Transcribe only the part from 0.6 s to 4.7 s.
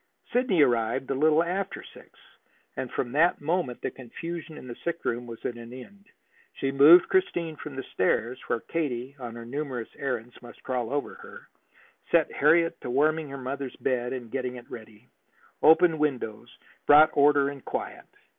arrived a little after six, and from that moment the confusion in